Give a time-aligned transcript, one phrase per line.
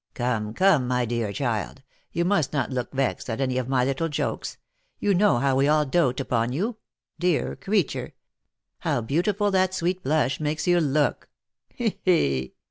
[0.15, 4.09] "Come, come, my dear child, you must not look vexed at any of my little
[4.09, 4.57] jokes.
[4.97, 6.77] You know how we all dote upon you!
[7.19, 8.13] Dear creature!
[8.79, 11.29] How beautiful that sweet blush makes you look!
[11.75, 12.53] He, he